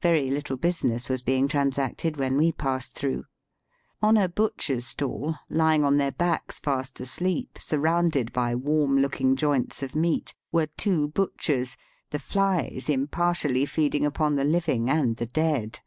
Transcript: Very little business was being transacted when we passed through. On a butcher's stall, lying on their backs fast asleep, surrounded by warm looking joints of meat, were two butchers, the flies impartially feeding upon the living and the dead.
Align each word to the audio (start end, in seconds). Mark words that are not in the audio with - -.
Very 0.00 0.30
little 0.30 0.56
business 0.56 1.10
was 1.10 1.20
being 1.20 1.48
transacted 1.48 2.16
when 2.16 2.38
we 2.38 2.50
passed 2.50 2.94
through. 2.94 3.26
On 4.00 4.16
a 4.16 4.26
butcher's 4.26 4.86
stall, 4.86 5.34
lying 5.50 5.84
on 5.84 5.98
their 5.98 6.12
backs 6.12 6.58
fast 6.58 6.98
asleep, 6.98 7.58
surrounded 7.60 8.32
by 8.32 8.54
warm 8.54 8.96
looking 9.00 9.36
joints 9.36 9.82
of 9.82 9.94
meat, 9.94 10.32
were 10.50 10.64
two 10.78 11.08
butchers, 11.08 11.76
the 12.08 12.18
flies 12.18 12.88
impartially 12.88 13.66
feeding 13.66 14.06
upon 14.06 14.36
the 14.36 14.44
living 14.44 14.88
and 14.88 15.18
the 15.18 15.26
dead. 15.26 15.80